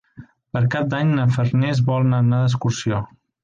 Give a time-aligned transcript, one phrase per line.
[0.57, 3.07] Per Cap d'Any na Farners vol anar d'excursió.